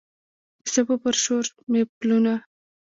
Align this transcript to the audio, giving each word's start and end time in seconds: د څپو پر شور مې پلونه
د 0.61 0.63
څپو 0.73 0.95
پر 1.03 1.15
شور 1.23 1.45
مې 1.71 1.81
پلونه 1.97 2.33